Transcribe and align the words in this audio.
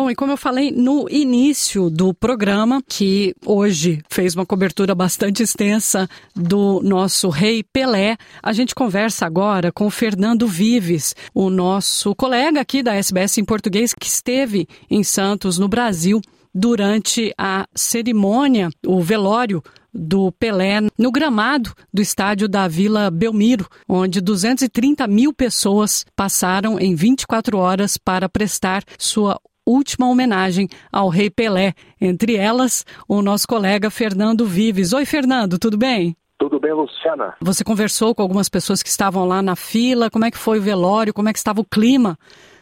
Bom, 0.00 0.10
e 0.10 0.14
como 0.14 0.32
eu 0.32 0.36
falei 0.38 0.70
no 0.70 1.06
início 1.10 1.90
do 1.90 2.14
programa, 2.14 2.82
que 2.88 3.34
hoje 3.44 4.02
fez 4.08 4.34
uma 4.34 4.46
cobertura 4.46 4.94
bastante 4.94 5.42
extensa 5.42 6.08
do 6.34 6.80
nosso 6.82 7.28
rei 7.28 7.62
Pelé, 7.62 8.16
a 8.42 8.50
gente 8.54 8.74
conversa 8.74 9.26
agora 9.26 9.70
com 9.70 9.84
o 9.84 9.90
Fernando 9.90 10.48
Vives, 10.48 11.14
o 11.34 11.50
nosso 11.50 12.14
colega 12.14 12.62
aqui 12.62 12.82
da 12.82 12.94
SBS 12.94 13.36
em 13.36 13.44
português, 13.44 13.92
que 13.92 14.06
esteve 14.06 14.66
em 14.90 15.04
Santos, 15.04 15.58
no 15.58 15.68
Brasil, 15.68 16.22
durante 16.54 17.34
a 17.36 17.66
cerimônia, 17.74 18.70
o 18.86 19.02
velório 19.02 19.62
do 19.92 20.32
Pelé 20.32 20.80
no 20.96 21.10
gramado 21.10 21.74
do 21.92 22.00
estádio 22.00 22.48
da 22.48 22.66
Vila 22.68 23.10
Belmiro, 23.10 23.68
onde 23.86 24.20
230 24.20 25.06
mil 25.06 25.34
pessoas 25.34 26.06
passaram 26.16 26.78
em 26.78 26.94
24 26.94 27.58
horas 27.58 27.98
para 27.98 28.30
prestar 28.30 28.82
sua 28.96 29.38
última 29.70 30.08
homenagem 30.08 30.68
ao 30.92 31.08
Rei 31.08 31.30
Pelé. 31.30 31.74
Entre 32.00 32.36
elas, 32.36 32.84
o 33.08 33.22
nosso 33.22 33.46
colega 33.46 33.90
Fernando 33.90 34.44
Vives. 34.44 34.92
Oi, 34.92 35.04
Fernando, 35.04 35.58
tudo 35.58 35.78
bem? 35.78 36.16
Tudo 36.38 36.58
bem, 36.58 36.72
Luciana? 36.72 37.34
Você 37.40 37.62
conversou 37.62 38.14
com 38.14 38.22
algumas 38.22 38.48
pessoas 38.48 38.82
que 38.82 38.88
estavam 38.88 39.26
lá 39.26 39.42
na 39.42 39.54
fila. 39.54 40.10
Como 40.10 40.24
é 40.24 40.30
que 40.30 40.38
foi 40.38 40.58
o 40.58 40.62
velório? 40.62 41.12
Como 41.12 41.28
é 41.28 41.32
que 41.32 41.38
estava 41.38 41.60
o 41.60 41.64
clima 41.64 42.18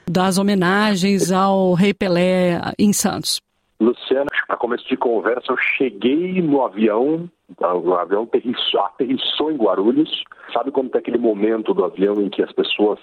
das 0.08 0.36
homenagens 0.36 1.30
ao 1.30 1.74
Rei 1.74 1.94
Pelé 1.94 2.60
em 2.78 2.92
Santos? 2.92 3.40
Luciana, 3.80 4.26
para 4.46 4.56
começo 4.56 4.88
de 4.88 4.96
conversa, 4.96 5.52
eu 5.52 5.56
cheguei 5.56 6.42
no 6.42 6.64
avião, 6.64 7.30
o 7.60 7.94
avião 7.94 8.24
aterrissou, 8.24 8.80
aterrissou 8.80 9.52
em 9.52 9.56
Guarulhos. 9.56 10.24
Sabe 10.52 10.72
quando 10.72 10.90
tem 10.90 10.98
aquele 10.98 11.18
momento 11.18 11.72
do 11.72 11.84
avião 11.84 12.20
em 12.20 12.28
que 12.28 12.42
as 12.42 12.52
pessoas 12.52 12.98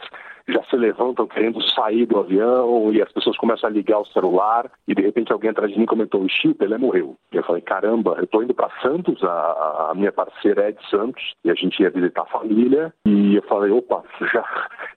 já 0.47 0.63
se 0.65 0.75
levantam 0.75 1.25
querendo 1.27 1.61
sair 1.71 2.05
do 2.05 2.19
avião 2.19 2.91
e 2.91 3.01
as 3.01 3.11
pessoas 3.11 3.37
começam 3.37 3.67
a 3.67 3.73
ligar 3.73 3.99
o 3.99 4.05
celular 4.05 4.69
e 4.87 4.93
de 4.93 5.01
repente 5.01 5.31
alguém 5.31 5.49
atrás 5.49 5.71
de 5.71 5.79
mim 5.79 5.85
comentou, 5.85 6.21
o 6.21 6.29
Chico, 6.29 6.63
ele 6.63 6.77
morreu. 6.77 7.17
Eu 7.31 7.43
falei, 7.43 7.61
caramba, 7.61 8.15
eu 8.19 8.27
tô 8.27 8.43
indo 8.43 8.53
para 8.53 8.69
Santos, 8.81 9.23
a, 9.23 9.89
a, 9.89 9.93
minha 9.95 10.11
parceira 10.11 10.69
é 10.69 10.71
de 10.71 10.89
Santos 10.89 11.33
e 11.43 11.49
a 11.49 11.55
gente 11.55 11.81
ia 11.81 11.89
visitar 11.89 12.21
a 12.23 12.25
família 12.25 12.93
e 13.05 13.35
eu 13.35 13.41
falei, 13.43 13.71
opa, 13.71 14.03
já, 14.31 14.45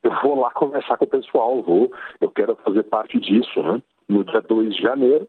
eu 0.03 0.13
vou 0.23 0.39
lá 0.39 0.51
conversar 0.51 0.99
com 0.99 1.05
o 1.05 1.09
pessoal, 1.09 1.63
vou, 1.63 1.91
eu 2.21 2.31
quero 2.31 2.57
fazer 2.57 2.83
parte 2.85 3.19
disso, 3.19 3.63
né? 3.63 3.81
No 4.09 4.25
dia 4.25 4.41
2 4.41 4.75
de 4.75 4.83
janeiro, 4.83 5.29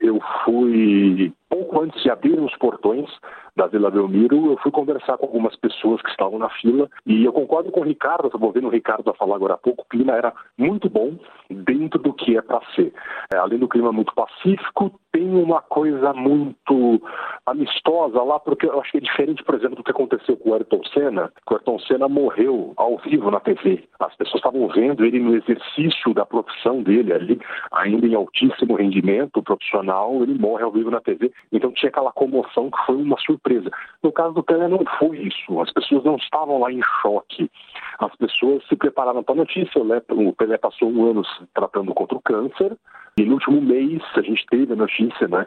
eu 0.00 0.20
fui, 0.44 1.32
pouco 1.48 1.80
antes 1.80 2.02
de 2.02 2.10
abrir 2.10 2.38
os 2.38 2.54
portões 2.56 3.08
da 3.56 3.66
Vila 3.66 3.90
Belmiro, 3.90 4.52
eu 4.52 4.58
fui 4.58 4.70
conversar 4.70 5.16
com 5.16 5.26
algumas 5.26 5.56
pessoas 5.56 6.02
que 6.02 6.10
estavam 6.10 6.38
na 6.38 6.50
fila 6.50 6.90
e 7.06 7.24
eu 7.24 7.32
concordo 7.32 7.72
com 7.72 7.80
o 7.80 7.84
Ricardo, 7.84 8.26
estou 8.26 8.42
ouvindo 8.44 8.66
o 8.66 8.70
Ricardo 8.70 9.14
falar 9.14 9.36
agora 9.36 9.54
há 9.54 9.58
pouco, 9.58 9.82
o 9.82 9.88
clima 9.88 10.12
era 10.12 10.32
muito 10.58 10.90
bom 10.90 11.16
dentro 11.48 11.98
do 12.00 12.12
que 12.12 12.36
é 12.36 12.42
para 12.42 12.60
ser. 12.74 12.92
É, 13.32 13.38
além 13.38 13.58
do 13.58 13.68
clima 13.68 13.92
muito 13.92 14.14
pacífico, 14.14 14.92
tem 15.10 15.26
uma 15.34 15.62
coisa 15.62 16.12
muito 16.12 17.00
amistosa 17.46 18.22
lá, 18.22 18.38
porque 18.38 18.66
eu 18.66 18.78
acho 18.78 18.92
que 18.92 18.98
é 18.98 19.00
diferente, 19.00 19.42
por 19.42 19.54
exemplo, 19.54 19.76
do 19.76 19.82
que 19.82 19.90
aconteceu 19.90 20.36
com 20.36 20.50
o 20.50 20.54
Ayrton 20.54 20.82
Senna, 20.92 21.32
que 21.46 21.54
o 21.54 21.56
Ayrton 21.56 21.78
Senna 21.78 22.08
morreu 22.08 22.74
ao 22.76 22.98
vivo 22.98 23.30
na 23.30 23.40
TV. 23.40 23.88
As 23.98 24.14
pessoas 24.16 24.36
estavam 24.36 24.68
vendo 24.68 25.04
ele 25.04 25.18
no 25.18 25.34
exercício 25.34 26.12
da 26.12 26.26
profissão 26.26 26.82
dele 26.82 27.14
ali, 27.14 27.40
ainda 27.72 28.06
em 28.06 28.14
altíssimo 28.14 28.74
rendimento 28.74 29.42
profissional, 29.42 30.22
ele 30.22 30.38
morre 30.38 30.64
ao 30.64 30.72
vivo 30.72 30.90
na 30.90 31.00
TV. 31.00 31.32
Então 31.52 31.72
tinha 31.72 31.90
aquela 31.90 32.12
comoção 32.12 32.70
que 32.70 32.86
foi 32.86 32.96
uma 32.96 33.18
surpresa. 33.18 33.70
No 34.02 34.12
caso 34.12 34.34
do 34.34 34.42
Pelé 34.42 34.68
não 34.68 34.84
foi 34.98 35.18
isso. 35.18 35.60
As 35.60 35.72
pessoas 35.72 36.04
não 36.04 36.16
estavam 36.16 36.58
lá 36.58 36.72
em 36.72 36.80
choque. 37.02 37.50
As 37.98 38.14
pessoas 38.16 38.66
se 38.68 38.76
prepararam 38.76 39.22
para 39.22 39.34
a 39.34 39.38
notícia. 39.38 39.80
O 39.80 40.32
Pelé 40.32 40.58
passou 40.58 40.90
um 40.90 41.10
ano 41.10 41.24
se 41.24 41.46
tratando 41.54 41.94
contra 41.94 42.16
o 42.16 42.22
câncer. 42.22 42.76
E 43.18 43.24
no 43.24 43.34
último 43.34 43.62
mês 43.62 44.02
a 44.14 44.20
gente 44.20 44.44
teve 44.50 44.74
a 44.74 44.76
notícia, 44.76 45.26
né, 45.26 45.46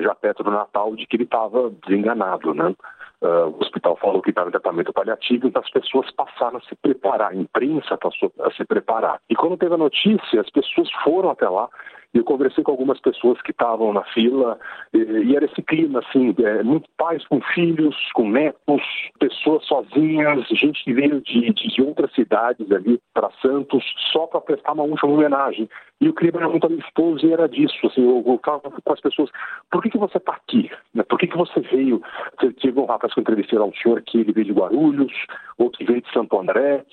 já 0.00 0.14
perto 0.14 0.44
do 0.44 0.50
Natal, 0.52 0.94
de 0.94 1.06
que 1.06 1.16
ele 1.16 1.24
estava 1.24 1.68
desenganado, 1.84 2.54
né? 2.54 2.72
Uh, 3.20 3.48
o 3.50 3.60
hospital 3.60 3.96
falou 3.96 4.22
que 4.22 4.30
estava 4.30 4.48
em 4.48 4.52
tratamento 4.52 4.92
paliativo, 4.92 5.48
então 5.48 5.60
as 5.60 5.70
pessoas 5.70 6.10
passaram 6.12 6.56
a 6.56 6.60
se 6.62 6.74
preparar, 6.76 7.32
a 7.32 7.34
imprensa 7.34 7.98
passou 7.98 8.32
a 8.40 8.50
se 8.52 8.64
preparar. 8.64 9.20
E 9.28 9.34
quando 9.34 9.58
teve 9.58 9.74
a 9.74 9.76
notícia, 9.76 10.40
as 10.40 10.48
pessoas 10.50 10.88
foram 11.04 11.30
até 11.30 11.48
lá, 11.48 11.68
e 12.12 12.18
eu 12.18 12.24
conversei 12.24 12.64
com 12.64 12.72
algumas 12.72 13.00
pessoas 13.00 13.40
que 13.42 13.52
estavam 13.52 13.92
na 13.92 14.02
fila 14.04 14.58
e, 14.92 14.98
e 14.98 15.36
era 15.36 15.44
esse 15.44 15.62
clima, 15.62 16.00
assim, 16.00 16.34
é, 16.38 16.62
muito 16.62 16.88
pais 16.96 17.24
com 17.26 17.40
filhos, 17.40 17.96
com 18.14 18.28
netos, 18.28 18.82
pessoas 19.18 19.64
sozinhas, 19.66 20.46
gente 20.48 20.82
que 20.82 20.92
veio 20.92 21.20
de, 21.20 21.52
de, 21.52 21.82
outras 21.82 22.12
cidades 22.12 22.70
ali 22.72 23.00
para 23.14 23.30
Santos 23.40 23.84
só 24.12 24.26
para 24.26 24.40
prestar 24.40 24.72
uma 24.72 24.82
última 24.82 25.12
homenagem. 25.12 25.68
E 26.00 26.08
o 26.08 26.14
clima 26.14 26.38
era 26.38 26.48
muito 26.48 26.66
amistoso 26.66 27.24
e 27.24 27.32
era 27.32 27.48
disso, 27.48 27.74
assim, 27.86 28.02
eu, 28.02 28.24
eu 28.26 28.40
falava 28.44 28.70
com 28.70 28.92
as 28.92 29.00
pessoas, 29.00 29.30
por 29.70 29.82
que, 29.82 29.90
que 29.90 29.98
você 29.98 30.16
está 30.16 30.32
aqui? 30.32 30.70
Né? 30.94 31.04
Por 31.04 31.18
que, 31.18 31.26
que 31.26 31.36
você 31.36 31.60
veio? 31.60 32.02
Teve 32.60 32.80
um 32.80 32.86
rapaz 32.86 33.12
que 33.12 33.20
eu 33.20 33.22
entrevistei 33.22 33.58
um 33.58 33.72
senhor 33.74 34.02
que 34.02 34.18
ele 34.18 34.32
veio 34.32 34.46
de 34.46 34.52
Guarulhos, 34.52 35.12
outro 35.58 35.78
que 35.78 35.84
veio 35.84 36.02
de 36.02 36.12
Santo 36.12 36.38
André, 36.38 36.84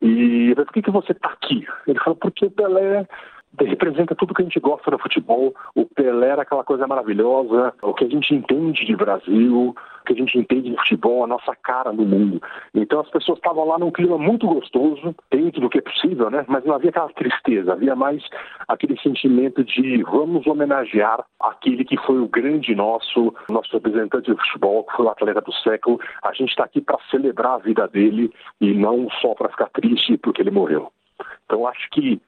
e 0.00 0.52
por 0.56 0.72
que, 0.72 0.82
que 0.82 0.90
você 0.90 1.12
está 1.12 1.28
aqui? 1.28 1.64
Ele 1.86 1.98
falou, 2.00 2.16
porque 2.16 2.46
o 2.46 2.50
Pelé 2.50 3.06
representa 3.60 4.14
tudo 4.14 4.34
que 4.34 4.42
a 4.42 4.44
gente 4.44 4.60
gosta 4.60 4.90
no 4.90 4.98
futebol. 4.98 5.54
O 5.74 5.86
Pelé 5.86 6.28
era 6.28 6.42
aquela 6.42 6.64
coisa 6.64 6.86
maravilhosa, 6.86 7.74
o 7.82 7.92
que 7.92 8.04
a 8.04 8.08
gente 8.08 8.34
entende 8.34 8.84
de 8.84 8.96
Brasil, 8.96 9.74
o 10.02 10.04
que 10.04 10.14
a 10.14 10.16
gente 10.16 10.38
entende 10.38 10.70
de 10.70 10.76
futebol, 10.76 11.22
a 11.22 11.26
nossa 11.26 11.54
cara 11.54 11.92
no 11.92 12.04
mundo. 12.04 12.42
Então 12.74 13.00
as 13.00 13.10
pessoas 13.10 13.38
estavam 13.38 13.66
lá 13.66 13.78
num 13.78 13.90
clima 13.90 14.18
muito 14.18 14.46
gostoso, 14.46 15.14
dentro 15.30 15.60
do 15.60 15.68
que 15.68 15.78
é 15.78 15.82
possível, 15.82 16.30
né? 16.30 16.44
Mas 16.48 16.64
não 16.64 16.74
havia 16.74 16.90
aquela 16.90 17.08
tristeza, 17.10 17.72
havia 17.72 17.94
mais 17.94 18.22
aquele 18.66 18.98
sentimento 19.00 19.62
de 19.64 20.02
vamos 20.04 20.46
homenagear 20.46 21.24
aquele 21.40 21.84
que 21.84 21.96
foi 21.98 22.18
o 22.18 22.28
grande 22.28 22.74
nosso, 22.74 23.34
nosso 23.48 23.72
representante 23.72 24.30
de 24.30 24.36
futebol, 24.36 24.84
que 24.84 24.96
foi 24.96 25.06
o 25.06 25.10
atleta 25.10 25.40
do 25.40 25.52
século. 25.52 26.00
A 26.22 26.32
gente 26.32 26.50
está 26.50 26.64
aqui 26.64 26.80
para 26.80 26.98
celebrar 27.10 27.54
a 27.54 27.58
vida 27.58 27.86
dele 27.86 28.32
e 28.60 28.72
não 28.72 29.08
só 29.20 29.34
para 29.34 29.50
ficar 29.50 29.68
triste 29.70 30.16
porque 30.16 30.42
ele 30.42 30.50
morreu. 30.50 30.90
Então 31.44 31.66
acho 31.66 31.88
que 31.90 32.20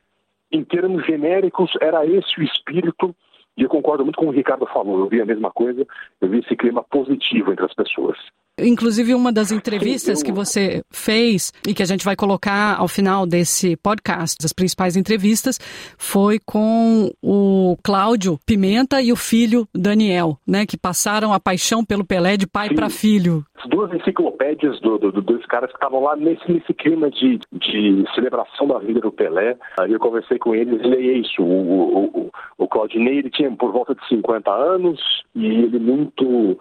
em 0.54 0.62
termos 0.62 1.04
genéricos, 1.04 1.72
era 1.80 2.06
esse 2.06 2.38
o 2.38 2.42
espírito, 2.44 3.12
e 3.56 3.62
eu 3.62 3.68
concordo 3.68 4.04
muito 4.04 4.16
com 4.16 4.28
o 4.28 4.30
Ricardo 4.30 4.64
falou, 4.66 5.00
eu 5.00 5.08
vi 5.08 5.20
a 5.20 5.26
mesma 5.26 5.50
coisa, 5.50 5.84
eu 6.20 6.28
vi 6.28 6.38
esse 6.38 6.54
clima 6.54 6.84
positivo 6.84 7.52
entre 7.52 7.64
as 7.64 7.74
pessoas. 7.74 8.16
Inclusive, 8.58 9.14
uma 9.14 9.32
das 9.32 9.50
entrevistas 9.50 10.22
que 10.22 10.30
você 10.30 10.84
fez 10.88 11.52
e 11.66 11.74
que 11.74 11.82
a 11.82 11.86
gente 11.86 12.04
vai 12.04 12.14
colocar 12.14 12.76
ao 12.78 12.86
final 12.86 13.26
desse 13.26 13.76
podcast, 13.76 14.36
as 14.44 14.52
principais 14.52 14.96
entrevistas, 14.96 15.58
foi 15.98 16.38
com 16.38 17.10
o 17.20 17.76
Cláudio 17.82 18.38
Pimenta 18.46 19.02
e 19.02 19.10
o 19.10 19.16
filho 19.16 19.66
Daniel, 19.74 20.38
né? 20.46 20.64
Que 20.66 20.76
passaram 20.76 21.32
a 21.32 21.40
paixão 21.40 21.84
pelo 21.84 22.04
Pelé 22.04 22.36
de 22.36 22.46
pai 22.46 22.72
para 22.72 22.88
filho. 22.88 23.44
As 23.56 23.68
duas 23.68 23.92
enciclopédias 23.92 24.78
do, 24.80 24.98
do, 24.98 25.10
do, 25.10 25.22
dos 25.22 25.44
caras 25.46 25.70
que 25.70 25.76
estavam 25.76 26.02
lá 26.02 26.14
nesse, 26.14 26.50
nesse 26.52 26.72
clima 26.74 27.10
de, 27.10 27.40
de 27.52 28.04
celebração 28.14 28.68
da 28.68 28.78
vida 28.78 29.00
do 29.00 29.10
Pelé. 29.10 29.56
Aí 29.80 29.92
eu 29.92 29.98
conversei 29.98 30.38
com 30.38 30.54
eles 30.54 30.80
e 30.84 30.94
é 30.94 31.12
isso. 31.18 31.42
O, 31.42 31.46
o, 31.46 32.04
o, 32.04 32.30
o 32.58 32.68
Claudinei, 32.68 33.18
ele 33.18 33.30
tinha 33.30 33.50
por 33.50 33.72
volta 33.72 33.96
de 33.96 34.06
50 34.06 34.48
anos 34.48 35.00
e 35.34 35.46
ele 35.46 35.78
muito 35.80 36.56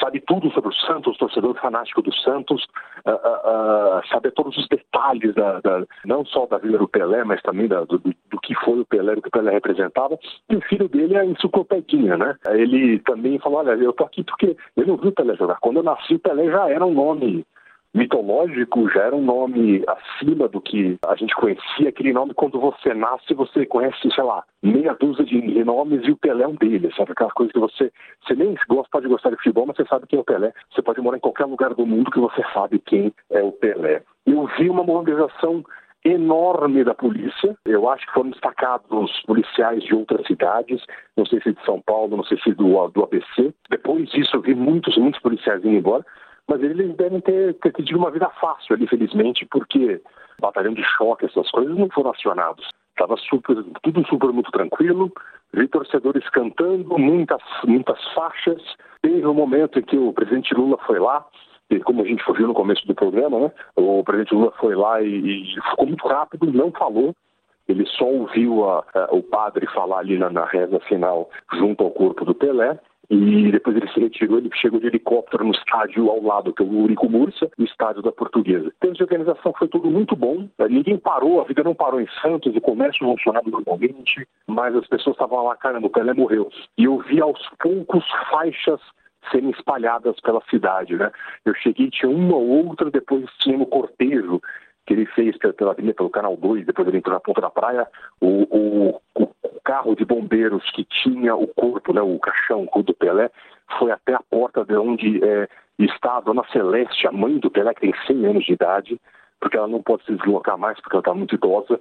sabe 0.00 0.20
tudo 0.20 0.50
sobre 0.52 0.70
o 0.70 0.74
Santos, 0.86 1.16
torcedor 1.28 1.54
fanático 1.60 2.02
do 2.02 2.12
Santos, 2.14 2.66
uh, 3.06 3.10
uh, 3.10 3.98
uh, 3.98 4.08
saber 4.08 4.32
todos 4.32 4.56
os 4.56 4.66
detalhes, 4.68 5.34
da, 5.34 5.60
da, 5.60 5.84
não 6.04 6.24
só 6.24 6.46
da 6.46 6.58
vida 6.58 6.78
do 6.78 6.88
Pelé, 6.88 7.24
mas 7.24 7.42
também 7.42 7.68
da, 7.68 7.84
do, 7.84 7.98
do, 7.98 8.40
que 8.42 8.54
foi 8.64 8.80
o 8.80 8.86
Pelé, 8.86 9.14
do 9.14 9.22
que 9.22 9.28
o 9.28 9.32
Pelé 9.32 9.52
representava. 9.52 10.18
E 10.50 10.56
o 10.56 10.60
filho 10.62 10.88
dele 10.88 11.16
é 11.16 11.24
enciclopedinha, 11.24 12.16
né? 12.16 12.34
Ele 12.48 12.98
também 13.00 13.38
falou, 13.38 13.58
olha, 13.58 13.72
eu 13.72 13.92
tô 13.92 14.04
aqui 14.04 14.24
porque 14.24 14.56
eu 14.76 14.86
não 14.86 14.96
vi 14.96 15.08
o 15.08 15.12
Pelé 15.12 15.34
jogar. 15.36 15.58
Quando 15.60 15.76
eu 15.76 15.82
nasci, 15.82 16.14
o 16.14 16.20
Pelé 16.20 16.50
já 16.50 16.68
era 16.70 16.84
um 16.84 16.94
nome 16.94 17.44
mitológico, 17.98 18.88
já 18.90 19.02
era 19.02 19.16
um 19.16 19.22
nome 19.22 19.82
acima 19.86 20.48
do 20.48 20.60
que 20.60 20.96
a 21.06 21.16
gente 21.16 21.34
conhecia. 21.34 21.88
Aquele 21.88 22.12
nome, 22.12 22.32
quando 22.32 22.60
você 22.60 22.94
nasce, 22.94 23.34
você 23.34 23.66
conhece, 23.66 23.96
sei 24.14 24.24
lá, 24.24 24.44
meia 24.62 24.94
dúzia 24.94 25.24
de 25.24 25.64
nomes 25.64 26.06
e 26.06 26.12
o 26.12 26.16
Pelé 26.16 26.44
é 26.44 26.48
um 26.48 26.54
deles, 26.54 26.94
sabe? 26.94 27.12
Aquela 27.12 27.32
coisa 27.32 27.52
que 27.52 27.58
você, 27.58 27.92
você 28.24 28.34
nem 28.34 28.54
gosta, 28.68 28.88
pode 28.92 29.08
gostar 29.08 29.30
de 29.30 29.36
futebol, 29.36 29.66
mas 29.66 29.76
você 29.76 29.84
sabe 29.86 30.06
quem 30.06 30.18
é 30.18 30.22
o 30.22 30.24
Pelé. 30.24 30.52
Você 30.70 30.80
pode 30.80 31.00
morar 31.00 31.16
em 31.16 31.20
qualquer 31.20 31.46
lugar 31.46 31.74
do 31.74 31.84
mundo 31.84 32.10
que 32.10 32.20
você 32.20 32.42
sabe 32.54 32.78
quem 32.78 33.12
é 33.30 33.42
o 33.42 33.52
Pelé. 33.52 34.02
Eu 34.24 34.48
vi 34.58 34.70
uma 34.70 34.84
mobilização 34.84 35.64
enorme 36.04 36.84
da 36.84 36.94
polícia. 36.94 37.56
Eu 37.64 37.88
acho 37.88 38.06
que 38.06 38.12
foram 38.12 38.30
destacados 38.30 39.20
policiais 39.26 39.82
de 39.82 39.94
outras 39.94 40.24
cidades, 40.26 40.80
não 41.16 41.26
sei 41.26 41.40
se 41.40 41.52
de 41.52 41.64
São 41.64 41.80
Paulo, 41.80 42.16
não 42.16 42.24
sei 42.24 42.38
se 42.38 42.52
do, 42.52 42.86
do 42.88 43.02
ABC. 43.02 43.52
Depois 43.68 44.08
disso, 44.10 44.36
eu 44.36 44.40
vi 44.40 44.54
muitos, 44.54 44.96
muitos 44.96 45.20
policiais 45.20 45.64
indo 45.64 45.74
embora 45.74 46.04
mas 46.48 46.62
eles 46.62 46.96
devem 46.96 47.20
ter, 47.20 47.54
ter 47.54 47.72
tido 47.72 47.98
uma 47.98 48.10
vida 48.10 48.28
fácil 48.40 48.74
ali, 48.74 48.86
felizmente, 48.88 49.46
porque 49.46 50.00
batalhão 50.40 50.72
de 50.72 50.82
choque, 50.82 51.26
essas 51.26 51.50
coisas 51.50 51.76
não 51.76 51.88
foram 51.90 52.10
acionados. 52.10 52.66
Estava 52.90 53.16
super, 53.16 53.62
tudo 53.82 54.06
super 54.08 54.32
muito 54.32 54.50
tranquilo, 54.50 55.12
vi 55.52 55.68
torcedores 55.68 56.28
cantando, 56.30 56.98
muitas, 56.98 57.42
muitas 57.64 58.02
faixas. 58.14 58.60
Teve 59.02 59.26
um 59.26 59.34
momento 59.34 59.78
em 59.78 59.82
que 59.82 59.96
o 59.96 60.12
presidente 60.12 60.54
Lula 60.54 60.78
foi 60.86 60.98
lá, 60.98 61.24
e 61.70 61.78
como 61.80 62.02
a 62.02 62.04
gente 62.04 62.24
viu 62.32 62.46
no 62.46 62.54
começo 62.54 62.86
do 62.86 62.94
programa, 62.94 63.38
né? 63.38 63.52
O 63.76 64.02
presidente 64.02 64.34
Lula 64.34 64.52
foi 64.58 64.74
lá 64.74 65.02
e, 65.02 65.54
e 65.54 65.60
ficou 65.70 65.86
muito 65.86 66.08
rápido, 66.08 66.50
não 66.50 66.72
falou, 66.72 67.14
ele 67.68 67.84
só 67.86 68.06
ouviu 68.06 68.68
a, 68.68 68.84
a, 68.94 69.14
o 69.14 69.22
padre 69.22 69.66
falar 69.66 69.98
ali 69.98 70.16
na, 70.16 70.30
na 70.30 70.46
reza 70.46 70.80
final 70.80 71.28
junto 71.52 71.84
ao 71.84 71.90
corpo 71.90 72.24
do 72.24 72.34
Pelé, 72.34 72.78
e 73.10 73.50
depois 73.50 73.76
ele 73.76 73.88
se 73.88 74.00
retirou, 74.00 74.38
ele 74.38 74.50
chegou 74.54 74.78
de 74.78 74.86
helicóptero 74.86 75.44
no 75.44 75.52
estádio 75.52 76.10
ao 76.10 76.22
lado, 76.22 76.52
que 76.52 76.62
é 76.62 76.66
o 76.66 76.82
Urico 76.82 77.08
Mursa, 77.08 77.50
o 77.58 77.64
estádio 77.64 78.02
da 78.02 78.12
Portuguesa. 78.12 78.68
Em 78.68 78.80
termos 78.80 78.98
de 78.98 79.04
organização 79.04 79.52
foi 79.58 79.68
tudo 79.68 79.90
muito 79.90 80.14
bom, 80.14 80.48
ninguém 80.68 80.98
parou, 80.98 81.40
a 81.40 81.44
vida 81.44 81.64
não 81.64 81.74
parou 81.74 82.00
em 82.00 82.08
Santos, 82.20 82.54
o 82.54 82.60
comércio 82.60 83.06
funcionava 83.06 83.48
normalmente, 83.48 84.26
mas 84.46 84.74
as 84.76 84.86
pessoas 84.86 85.14
estavam 85.14 85.44
lá, 85.44 85.56
caramba, 85.56 85.86
o 85.86 85.90
Pelé 85.90 86.12
morreu. 86.12 86.50
E 86.76 86.84
eu 86.84 86.98
vi 86.98 87.20
aos 87.20 87.40
poucos 87.58 88.04
faixas 88.30 88.80
serem 89.30 89.50
espalhadas 89.50 90.18
pela 90.20 90.42
cidade, 90.48 90.96
né? 90.96 91.10
Eu 91.44 91.54
cheguei, 91.54 91.90
tinha 91.90 92.10
uma 92.10 92.36
ou 92.36 92.68
outra, 92.68 92.90
depois 92.90 93.24
tinha 93.38 93.56
no 93.56 93.66
cortejo 93.66 94.40
que 94.86 94.94
ele 94.94 95.04
fez 95.06 95.36
pela 95.36 95.72
avenida, 95.72 95.94
pelo 95.94 96.08
Canal 96.08 96.34
2, 96.34 96.64
depois 96.64 96.88
ele 96.88 96.96
entrou 96.96 97.12
na 97.12 97.20
ponta 97.20 97.42
da 97.42 97.50
praia, 97.50 97.86
o, 98.22 98.44
o, 98.44 99.00
o, 99.14 99.28
carro 99.68 99.94
de 99.94 100.02
bombeiros 100.02 100.64
que 100.70 100.82
tinha 100.82 101.36
o 101.36 101.46
corpo, 101.46 101.92
né, 101.92 102.00
o 102.00 102.18
caixão 102.18 102.66
o 102.74 102.82
do 102.82 102.94
Pelé, 102.94 103.30
foi 103.78 103.92
até 103.92 104.14
a 104.14 104.22
porta 104.30 104.64
de 104.64 104.74
onde 104.74 105.22
é, 105.22 105.46
está 105.78 106.16
a 106.16 106.20
dona 106.22 106.42
Celeste, 106.50 107.06
a 107.06 107.12
mãe 107.12 107.36
do 107.38 107.50
Pelé, 107.50 107.74
que 107.74 107.82
tem 107.82 107.92
100 108.06 108.26
anos 108.26 108.46
de 108.46 108.54
idade, 108.54 108.98
porque 109.38 109.58
ela 109.58 109.68
não 109.68 109.82
pode 109.82 110.06
se 110.06 110.14
deslocar 110.14 110.56
mais, 110.56 110.80
porque 110.80 110.96
ela 110.96 111.02
está 111.02 111.12
muito 111.12 111.34
idosa. 111.34 111.78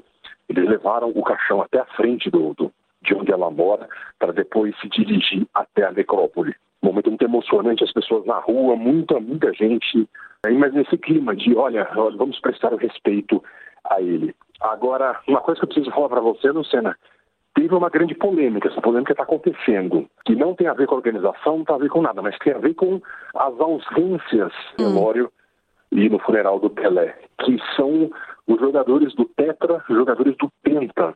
Eles 0.50 0.68
levaram 0.69 1.13
o 1.16 1.24
caixão 1.24 1.62
até 1.62 1.80
a 1.80 1.86
frente 1.86 2.30
do, 2.30 2.54
do 2.56 2.74
de 3.01 3.16
onde 3.16 3.31
ela 3.31 3.50
mora, 3.50 3.88
para 4.19 4.33
depois 4.33 4.78
se 4.81 4.90
dirigir 4.90 5.48
até 5.54 5.86
a 5.86 5.92
necrópole. 5.92 6.54
Um 6.83 6.88
momento 6.88 7.10
muito 7.10 7.24
emocionante, 7.24 7.86
as 7.86 7.94
pessoas 7.94 8.25
na 8.25 8.40
rua, 8.40 8.75
muita, 8.75 9.18
muita 9.18 9.54
gente, 9.54 10.10
mas 10.45 10.74
nesse 10.74 10.98
clima 10.98 11.33
de, 11.33 11.56
olha, 11.56 11.88
olha 11.95 12.18
vamos 12.18 12.38
prestar 12.42 12.74
o 12.74 12.78
respeito 12.78 13.42
a 13.90 14.01
ele. 14.01 14.36
Agora, 14.60 15.22
uma 15.25 15.40
coisa 15.40 15.60
que 15.60 15.66
eu 15.66 15.69
preciso 15.69 15.95
falar 15.95 16.10
para 16.10 16.19
você, 16.19 16.51
Luciana, 16.51 16.98
teve 17.57 17.74
uma 17.74 17.89
grande 17.89 18.13
polêmica, 18.13 18.69
essa 18.69 18.80
polêmica 18.80 19.13
está 19.13 19.24
acontecendo, 19.24 20.07
que 20.24 20.36
não 20.36 20.54
tem 20.54 20.68
a 20.68 20.75
ver 20.75 20.86
com 20.86 20.94
a 20.94 20.98
organização, 20.98 21.57
não 21.57 21.65
tem 21.65 21.75
a 21.75 21.80
ver 21.80 21.89
com 21.89 22.04
nada, 22.04 22.21
mas 22.21 22.38
tem 22.38 22.54
a 22.54 22.59
ver 22.59 22.75
com 22.75 23.01
as 23.36 23.59
ausências 23.59 24.54
no 24.77 24.94
velório 24.94 25.31
hum. 25.92 25.98
e 25.98 26.07
no 26.07 26.19
funeral 26.19 26.59
do 26.59 26.69
Pelé, 26.69 27.18
que 27.39 27.57
são 27.75 28.12
os 28.45 28.59
jogadores 28.59 29.13
do 29.15 29.25
Tetra, 29.25 29.83
os 29.89 29.95
jogadores 29.95 30.38
do 30.38 30.51
Penta. 30.62 31.15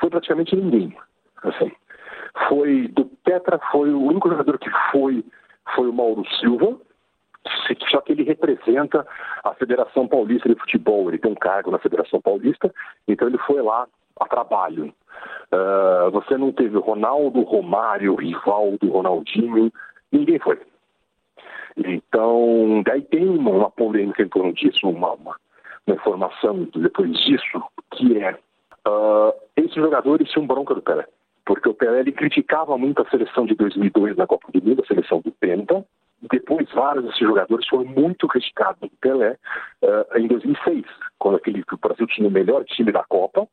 Foi 0.00 0.10
praticamente 0.10 0.56
ninguém. 0.56 0.96
Assim, 1.44 1.70
foi 2.48 2.88
do 2.88 3.04
Tetra 3.24 3.60
foi 3.70 3.90
o 3.90 4.02
único 4.02 4.28
jogador 4.28 4.58
que 4.58 4.70
foi 4.90 5.24
foi 5.76 5.88
o 5.88 5.92
Mauro 5.92 6.24
Silva, 6.40 6.76
só 7.88 8.00
que 8.00 8.12
ele 8.12 8.24
representa 8.24 9.06
a 9.44 9.54
Federação 9.54 10.08
Paulista 10.08 10.48
de 10.48 10.56
Futebol, 10.56 11.08
ele 11.08 11.18
tem 11.18 11.30
um 11.30 11.36
cargo 11.36 11.70
na 11.70 11.78
Federação 11.78 12.20
Paulista, 12.20 12.74
então 13.06 13.28
ele 13.28 13.38
foi 13.38 13.62
lá 13.62 13.86
a 14.18 14.26
trabalho. 14.26 14.92
Uh, 15.52 16.10
você 16.10 16.36
não 16.36 16.52
teve 16.52 16.76
Ronaldo, 16.78 17.42
Romário, 17.42 18.14
Rivaldo, 18.14 18.90
Ronaldinho, 18.90 19.72
ninguém 20.12 20.38
foi. 20.38 20.58
Então, 21.76 22.82
daí 22.84 23.02
tem 23.02 23.28
uma, 23.28 23.50
uma 23.50 23.70
polêmica 23.70 24.22
em 24.22 24.28
torno 24.28 24.52
disso, 24.52 24.88
uma, 24.88 25.12
uma, 25.12 25.36
uma, 25.86 25.96
informação 25.96 26.68
depois 26.74 27.12
disso, 27.20 27.62
que 27.92 28.18
é 28.18 28.32
uh, 28.86 29.32
esses 29.56 29.74
jogadores 29.74 30.30
tinham 30.30 30.46
bronca 30.46 30.74
do 30.74 30.82
Pelé 30.82 31.06
porque 31.48 31.66
o 31.66 31.72
Pelé 31.72 32.00
ele 32.00 32.12
criticava 32.12 32.76
muito 32.76 33.00
a 33.00 33.08
seleção 33.08 33.46
de 33.46 33.54
2002 33.54 34.18
na 34.18 34.26
Copa 34.26 34.52
do 34.52 34.62
Mundo, 34.62 34.82
a 34.84 34.86
seleção 34.86 35.22
do 35.22 35.32
Penta. 35.32 35.82
Depois, 36.30 36.70
vários 36.72 37.06
desses 37.06 37.20
jogadores 37.20 37.66
foram 37.66 37.86
muito 37.86 38.28
criticados 38.28 38.78
do 38.80 38.90
Pelé 39.00 39.38
uh, 39.82 40.18
em 40.18 40.26
2006, 40.26 40.84
quando 41.18 41.36
aquele, 41.36 41.64
o 41.72 41.76
Brasil 41.78 42.06
tinha 42.06 42.28
o 42.28 42.30
melhor 42.30 42.64
time 42.66 42.92
da 42.92 43.02
Copa. 43.02 43.48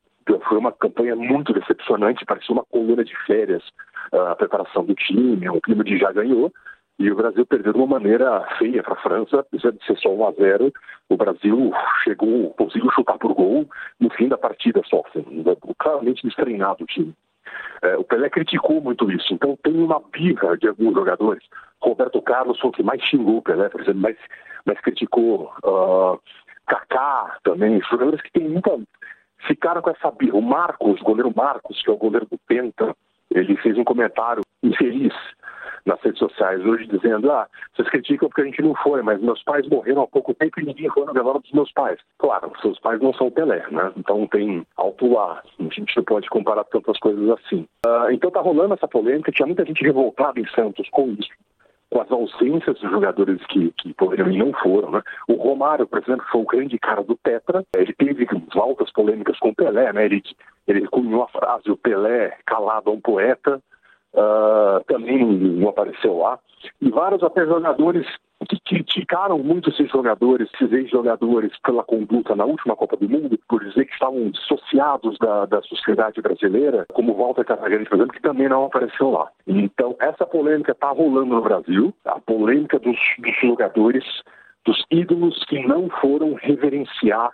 Foi 0.47 0.57
uma 0.57 0.71
campanha 0.71 1.15
muito 1.15 1.53
decepcionante, 1.53 2.25
parecia 2.25 2.53
uma 2.53 2.65
coluna 2.65 3.03
de 3.03 3.15
férias 3.25 3.63
uh, 4.11 4.31
a 4.31 4.35
preparação 4.35 4.83
do 4.83 4.95
time, 4.95 5.49
um 5.49 5.59
clima 5.59 5.83
de 5.83 5.97
já 5.97 6.11
ganhou. 6.11 6.51
E 6.97 7.11
o 7.11 7.15
Brasil 7.15 7.45
perdeu 7.45 7.73
de 7.73 7.77
uma 7.77 7.99
maneira 7.99 8.41
feia 8.57 8.81
para 8.81 8.93
a 8.93 9.01
França, 9.01 9.39
apesar 9.39 9.71
de 9.71 9.85
ser 9.85 9.97
só 9.97 10.09
1 10.09 10.27
a 10.27 10.31
0 10.31 10.73
o 11.09 11.17
Brasil 11.17 11.73
chegou, 12.03 12.51
conseguiu 12.51 12.89
chutar 12.91 13.17
por 13.17 13.33
gol 13.33 13.69
no 13.99 14.09
fim 14.11 14.29
da 14.29 14.37
partida 14.37 14.81
só, 14.85 15.03
assim, 15.07 15.43
claramente 15.77 16.25
destreinado 16.25 16.83
o 16.83 16.87
time. 16.87 17.13
É, 17.81 17.97
o 17.97 18.03
Pelé 18.03 18.29
criticou 18.29 18.81
muito 18.81 19.11
isso, 19.11 19.33
então 19.33 19.57
tem 19.61 19.75
uma 19.75 20.01
birra 20.11 20.57
de 20.57 20.67
alguns 20.67 20.93
jogadores. 20.93 21.43
Roberto 21.81 22.21
Carlos 22.21 22.59
foi 22.59 22.69
o 22.69 22.73
que 22.73 22.83
mais 22.83 23.01
xingou 23.03 23.37
o 23.37 23.41
Pelé, 23.41 23.69
por 23.69 23.81
exemplo, 23.81 24.01
mais, 24.01 24.17
mais 24.65 24.79
criticou. 24.79 25.51
Uh, 25.63 26.19
Kaká 26.67 27.37
também, 27.43 27.79
jogadores 27.89 28.21
que 28.21 28.31
tem 28.31 28.49
muita. 28.49 28.71
Ficaram 29.47 29.81
com 29.81 29.89
essa 29.89 30.11
birra. 30.11 30.37
O 30.37 30.41
Marcos, 30.41 31.01
goleiro 31.01 31.31
Marcos, 31.35 31.81
que 31.81 31.89
é 31.89 31.93
o 31.93 31.97
goleiro 31.97 32.27
do 32.29 32.37
Penta, 32.47 32.95
ele 33.31 33.55
fez 33.57 33.77
um 33.77 33.83
comentário 33.83 34.41
infeliz 34.63 35.13
nas 35.85 36.01
redes 36.01 36.19
sociais 36.19 36.65
hoje 36.65 36.87
dizendo: 36.87 37.31
ah, 37.31 37.47
vocês 37.73 37.87
criticam 37.89 38.27
porque 38.27 38.41
a 38.41 38.45
gente 38.45 38.61
não 38.61 38.73
foi, 38.75 39.01
mas 39.01 39.21
meus 39.21 39.43
pais 39.43 39.67
morreram 39.67 40.01
há 40.01 40.07
pouco 40.07 40.33
tempo 40.33 40.59
e 40.59 40.65
ninguém 40.65 40.89
foi 40.89 41.05
no 41.05 41.13
velório 41.13 41.41
dos 41.41 41.51
meus 41.51 41.71
pais. 41.71 41.99
Claro, 42.17 42.51
seus 42.61 42.79
pais 42.79 42.99
não 43.01 43.13
são 43.13 43.29
Pelé, 43.29 43.65
né? 43.69 43.91
Então 43.95 44.25
tem 44.27 44.65
alto 44.75 45.13
lá. 45.13 45.43
A 45.59 45.63
gente 45.63 45.95
não 45.95 46.03
pode 46.03 46.29
comparar 46.29 46.63
tantas 46.65 46.97
coisas 46.99 47.29
assim. 47.29 47.67
Uh, 47.85 48.11
então 48.11 48.31
tá 48.31 48.41
rolando 48.41 48.73
essa 48.73 48.87
polêmica, 48.87 49.31
tinha 49.31 49.45
muita 49.45 49.65
gente 49.65 49.83
revoltada 49.83 50.39
em 50.39 50.47
Santos 50.49 50.89
com 50.89 51.09
isso 51.11 51.29
com 51.89 52.01
as 52.01 52.11
ausências 52.11 52.79
dos 52.79 52.91
jogadores 52.91 53.43
que, 53.47 53.71
que 53.77 53.93
poderiam 53.93 54.31
e 54.31 54.37
não 54.37 54.51
foram. 54.53 54.91
Né? 54.91 55.01
O 55.27 55.35
Romário, 55.35 55.87
por 55.87 55.99
exemplo, 55.99 56.25
foi 56.31 56.41
o 56.41 56.45
grande 56.45 56.77
cara 56.79 57.03
do 57.03 57.15
Tetra. 57.15 57.63
Ele 57.75 57.93
teve 57.93 58.27
altas 58.55 58.91
polêmicas 58.91 59.37
com 59.39 59.49
o 59.49 59.55
Pelé, 59.55 59.93
né? 59.93 60.05
Ele, 60.05 60.21
ele 60.67 60.87
cunhou 60.87 61.23
a 61.23 61.27
frase, 61.27 61.69
o 61.69 61.77
Pelé 61.77 62.37
calado 62.45 62.89
a 62.89 62.93
um 62.93 62.99
poeta 62.99 63.61
uh, 64.13 64.83
também 64.87 65.25
não 65.25 65.69
apareceu 65.69 66.17
lá. 66.17 66.39
E 66.81 66.89
vários 66.89 67.23
até 67.23 67.45
jogadores 67.45 68.07
criticaram 68.65 69.37
muito 69.39 69.69
esses 69.69 69.89
jogadores, 69.89 70.49
esses 70.53 70.71
ex-jogadores, 70.71 71.51
pela 71.63 71.83
conduta 71.83 72.35
na 72.35 72.45
última 72.45 72.75
Copa 72.75 72.97
do 72.97 73.07
Mundo, 73.07 73.39
por 73.47 73.63
dizer 73.63 73.85
que 73.85 73.93
estavam 73.93 74.29
dissociados 74.29 75.17
da, 75.19 75.45
da 75.45 75.61
sociedade 75.61 76.21
brasileira, 76.21 76.85
como 76.91 77.13
Walter 77.13 77.45
Casagrande, 77.45 77.87
por 77.87 77.95
exemplo, 77.95 78.13
que 78.13 78.21
também 78.21 78.49
não 78.49 78.65
apareceu 78.65 79.11
lá. 79.11 79.29
Então, 79.45 79.95
essa 79.99 80.25
polêmica 80.25 80.71
está 80.71 80.89
rolando 80.89 81.35
no 81.35 81.41
Brasil, 81.41 81.93
a 82.05 82.19
polêmica 82.19 82.79
dos, 82.79 82.97
dos 83.19 83.35
jogadores, 83.39 84.03
dos 84.65 84.83
ídolos 84.89 85.43
que 85.45 85.65
não 85.65 85.87
foram 86.01 86.33
reverenciar 86.33 87.31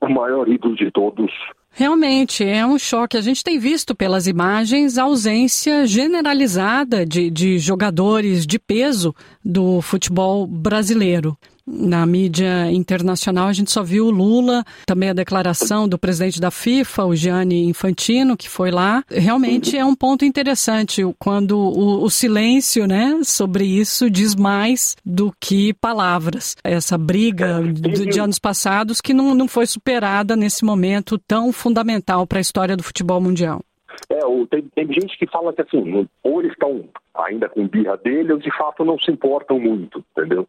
o 0.00 0.08
maior 0.08 0.48
ídolo 0.48 0.74
de 0.74 0.90
todos, 0.90 1.30
Realmente, 1.72 2.44
é 2.44 2.66
um 2.66 2.78
choque. 2.78 3.16
A 3.16 3.20
gente 3.20 3.44
tem 3.44 3.58
visto 3.58 3.94
pelas 3.94 4.26
imagens 4.26 4.98
a 4.98 5.04
ausência 5.04 5.86
generalizada 5.86 7.06
de, 7.06 7.30
de 7.30 7.58
jogadores 7.58 8.46
de 8.46 8.58
peso 8.58 9.14
do 9.44 9.80
futebol 9.80 10.46
brasileiro 10.46 11.36
na 11.70 12.04
mídia 12.04 12.70
internacional 12.70 13.48
a 13.48 13.52
gente 13.52 13.70
só 13.70 13.82
viu 13.82 14.06
o 14.06 14.10
Lula, 14.10 14.64
também 14.86 15.10
a 15.10 15.14
declaração 15.14 15.88
do 15.88 15.98
presidente 15.98 16.40
da 16.40 16.50
FIFA, 16.50 17.04
o 17.04 17.16
Gianni 17.16 17.64
Infantino, 17.64 18.36
que 18.36 18.48
foi 18.48 18.70
lá. 18.70 19.04
Realmente 19.08 19.76
é 19.76 19.84
um 19.84 19.94
ponto 19.94 20.24
interessante 20.24 21.02
quando 21.18 21.58
o, 21.58 22.02
o 22.02 22.10
silêncio, 22.10 22.86
né, 22.86 23.20
sobre 23.22 23.64
isso 23.64 24.10
diz 24.10 24.34
mais 24.34 24.96
do 25.04 25.32
que 25.40 25.72
palavras. 25.74 26.56
Essa 26.64 26.98
briga 26.98 27.62
de, 27.62 28.06
de 28.06 28.20
anos 28.20 28.38
passados 28.38 29.00
que 29.00 29.14
não, 29.14 29.34
não 29.34 29.46
foi 29.46 29.66
superada 29.66 30.36
nesse 30.36 30.64
momento 30.64 31.18
tão 31.18 31.52
fundamental 31.52 32.26
para 32.26 32.38
a 32.38 32.40
história 32.40 32.76
do 32.76 32.82
futebol 32.82 33.20
mundial. 33.20 33.60
É, 34.08 34.20
tem, 34.50 34.62
tem 34.74 34.86
gente 34.92 35.18
que 35.18 35.26
fala 35.26 35.52
que 35.52 35.62
assim, 35.62 36.08
ou 36.22 36.40
eles 36.40 36.52
estão 36.52 36.84
ainda 37.14 37.48
com 37.48 37.68
birra 37.68 37.96
dele, 37.96 38.32
ou 38.32 38.38
de 38.38 38.50
fato 38.56 38.84
não 38.84 38.98
se 38.98 39.10
importam 39.10 39.58
muito, 39.58 40.04
entendeu? 40.16 40.48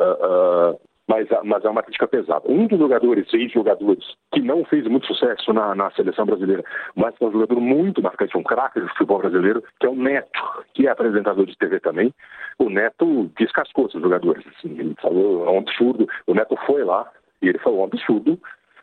Uh, 0.00 0.78
mas, 1.10 1.26
mas 1.42 1.64
é 1.64 1.68
uma 1.68 1.82
crítica 1.82 2.06
pesada. 2.06 2.44
Um 2.48 2.68
dos 2.68 2.78
jogadores, 2.78 3.28
seis 3.28 3.50
jogadores, 3.50 4.04
que 4.32 4.40
não 4.40 4.64
fez 4.64 4.86
muito 4.86 5.08
sucesso 5.08 5.52
na, 5.52 5.74
na 5.74 5.90
seleção 5.90 6.24
brasileira, 6.24 6.62
mas 6.94 7.12
é 7.20 7.24
um 7.24 7.32
jogador 7.32 7.60
muito 7.60 8.00
marcante, 8.00 8.38
um 8.38 8.44
craque 8.44 8.78
do 8.78 8.88
futebol 8.90 9.18
brasileiro, 9.18 9.60
que 9.80 9.86
é 9.86 9.90
o 9.90 9.96
Neto, 9.96 10.40
que 10.72 10.86
é 10.86 10.90
apresentador 10.90 11.44
de 11.46 11.58
TV 11.58 11.80
também. 11.80 12.14
O 12.60 12.70
Neto 12.70 13.28
descascou 13.36 13.86
esses 13.86 14.00
jogadores. 14.00 14.46
Assim, 14.46 14.78
ele 14.78 14.94
falou, 15.02 15.48
é 15.48 15.50
um 15.50 15.58
absurdo. 15.58 16.08
O 16.28 16.34
Neto 16.34 16.56
foi 16.64 16.84
lá 16.84 17.10
e 17.42 17.48
ele 17.48 17.58
falou, 17.58 17.80
é 17.80 17.82
um 17.82 17.86
absurdo 17.86 18.38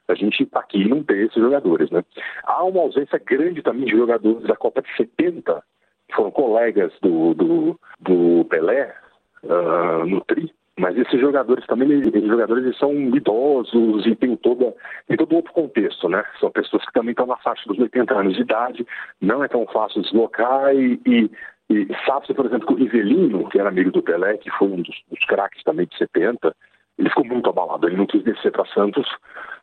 a 0.09 0.15
gente 0.15 0.45
tá 0.45 0.61
aqui 0.61 0.81
e 0.81 0.87
não 0.87 1.03
ter 1.03 1.25
esses 1.25 1.41
jogadores, 1.41 1.89
né? 1.91 2.03
Há 2.43 2.63
uma 2.63 2.81
ausência 2.81 3.21
grande 3.25 3.61
também 3.61 3.85
de 3.85 3.91
jogadores 3.91 4.43
da 4.43 4.55
Copa 4.55 4.81
de 4.81 4.87
70, 4.95 5.61
que 6.07 6.15
foram 6.15 6.31
colegas 6.31 6.93
do, 7.01 7.33
do, 7.33 7.79
do 7.99 8.45
Pelé 8.45 8.95
uh, 9.43 10.05
no 10.05 10.21
Tri, 10.21 10.49
mas 10.79 10.95
esses 10.95 11.19
jogadores 11.19 11.65
também, 11.65 11.91
esses 11.99 12.27
jogadores 12.27 12.63
eles 12.63 12.77
são 12.77 12.93
idosos 12.93 14.05
e 14.05 14.15
tem 14.15 14.35
toda, 14.35 14.73
tem 15.07 15.17
todo 15.17 15.35
outro 15.35 15.51
contexto, 15.51 16.07
né? 16.07 16.23
São 16.39 16.51
pessoas 16.51 16.85
que 16.85 16.93
também 16.93 17.11
estão 17.11 17.25
na 17.25 17.37
faixa 17.37 17.67
dos 17.67 17.79
80 17.79 18.13
anos 18.13 18.35
de 18.35 18.41
idade, 18.41 18.85
não 19.19 19.43
é 19.43 19.47
tão 19.47 19.65
fácil 19.67 20.03
deslocar 20.03 20.75
e, 20.75 21.01
e, 21.05 21.31
e 21.69 21.87
sabe-se, 22.05 22.33
por 22.33 22.45
exemplo, 22.45 22.67
que 22.67 22.73
o 22.73 22.77
Rivelino, 22.77 23.49
que 23.49 23.59
era 23.59 23.69
amigo 23.69 23.91
do 23.91 24.03
Pelé, 24.03 24.37
que 24.37 24.51
foi 24.51 24.67
um 24.67 24.81
dos, 24.83 24.95
dos 25.09 25.25
craques 25.25 25.63
também 25.63 25.87
de 25.87 25.97
70, 25.97 26.55
ele 26.97 27.09
ficou 27.09 27.25
muito 27.25 27.49
abalado, 27.49 27.87
ele 27.87 27.97
não 27.97 28.05
quis 28.05 28.23
descer 28.23 28.51
para 28.51 28.65
Santos 28.65 29.07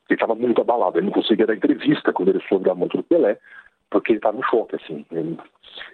Ele 0.08 0.16
estava 0.16 0.34
muito 0.34 0.60
abalado, 0.60 0.98
ele 0.98 1.06
não 1.06 1.12
conseguia 1.12 1.46
dar 1.46 1.54
entrevista 1.54 2.12
quando 2.12 2.30
ele 2.30 2.42
soube 2.48 2.64
da 2.64 2.74
morte 2.74 2.96
do 2.96 3.02
Pelé, 3.04 3.38
porque 3.94 4.10
ele 4.10 4.18
estava 4.18 4.36
em 4.36 4.42
choque, 4.42 4.74
assim. 4.74 5.06
Ele... 5.12 5.38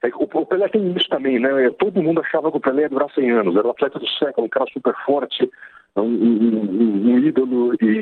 É, 0.02 0.08
o, 0.14 0.46
Pelé 0.46 0.68
tem 0.68 0.90
isso 0.92 1.08
também, 1.10 1.38
né? 1.38 1.50
Todo 1.78 2.02
mundo 2.02 2.22
achava 2.22 2.50
que 2.50 2.56
o 2.56 2.60
Pelé 2.60 2.82
ia 2.82 2.88
durar 2.88 3.10
100 3.10 3.30
anos, 3.30 3.56
era 3.56 3.66
o 3.66 3.70
atleta 3.70 3.98
do 3.98 4.08
século, 4.08 4.46
um 4.46 4.50
cara 4.50 4.64
super 4.72 4.94
forte, 5.04 5.50
um, 5.94 6.02
um, 6.02 7.12
um 7.12 7.18
ídolo 7.18 7.74
e, 7.74 7.99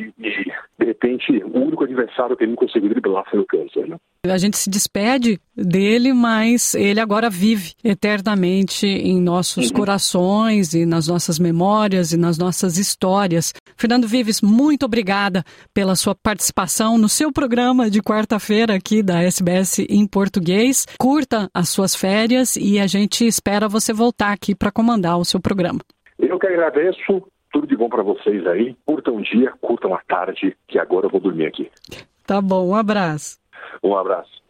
o 1.45 1.59
único 1.59 1.85
adversário 1.85 2.37
que 2.37 2.45
ele 2.45 2.53
não 2.53 2.57
conseguiu 2.57 2.89
driblar 2.91 3.25
foi 3.31 3.41
o 3.41 3.47
câncer. 3.47 3.89
Né? 3.89 3.97
A 4.27 4.39
gente 4.39 4.59
se 4.59 4.69
despede 4.69 5.41
dele, 5.57 6.13
mas 6.13 6.75
ele 6.75 7.01
agora 7.01 7.31
vive 7.31 7.73
eternamente 7.85 8.87
em 8.87 9.21
nossos 9.21 9.71
uhum. 9.71 9.77
corações 9.77 10.75
e 10.75 10.85
nas 10.85 11.09
nossas 11.09 11.39
memórias 11.39 12.13
e 12.13 12.17
nas 12.17 12.37
nossas 12.37 12.79
histórias. 12.79 13.55
Fernando 13.77 14.09
Vives, 14.09 14.43
muito 14.43 14.85
obrigada 14.85 15.45
pela 15.73 15.95
sua 15.95 16.15
participação 16.15 16.99
no 16.99 17.09
seu 17.09 17.33
programa 17.33 17.89
de 17.89 18.03
quarta-feira 18.03 18.75
aqui 18.75 19.03
da 19.03 19.23
SBS 19.23 19.79
em 19.89 20.07
português. 20.07 20.87
Curta 20.99 21.49
as 21.55 21.69
suas 21.69 21.95
férias 21.95 22.57
e 22.57 22.79
a 22.79 22.87
gente 22.87 23.27
espera 23.27 23.69
você 23.69 23.93
voltar 23.93 24.33
aqui 24.33 24.55
para 24.55 24.73
comandar 24.73 25.19
o 25.19 25.25
seu 25.25 25.41
programa. 25.41 25.81
Eu 26.19 26.39
que 26.39 26.47
agradeço. 26.47 27.23
Tudo 27.53 27.67
de 27.67 27.77
bom 27.77 27.89
para 27.89 28.03
vocês 28.03 28.47
aí. 28.47 28.77
Curtam 28.85 29.17
um 29.17 29.23
dia, 29.23 29.53
curtam 29.61 29.95
a 29.95 30.01
tarde, 30.07 30.57
que 30.67 30.79
agora 30.79 31.07
eu 31.07 31.11
vou 31.11 31.21
dormir 31.21 31.47
aqui. 31.47 31.71
Tá 32.27 32.41
bom, 32.41 32.69
um 32.69 32.75
abraço. 32.75 33.39
Um 33.83 33.97
abraço. 33.97 34.43